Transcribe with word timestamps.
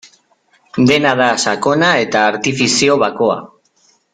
Dena 0.91 1.11
da 1.19 1.27
sakona 1.43 1.91
eta 2.07 2.25
artifizio 2.33 2.99
bakoa. 3.05 3.37